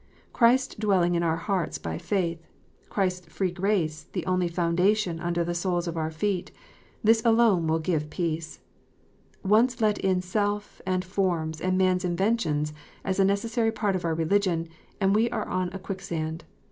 [0.33, 2.47] Christ dwelling in our hearts by faith,
[2.89, 6.51] Christ s free grace the only foundation under the soles of our feet,
[7.03, 8.61] this alone will give peace,
[9.43, 14.03] Once let in self, and forms, and man s inventions, as a necessary part of
[14.03, 14.67] our religion,
[14.99, 16.45] and we are on a quicksand.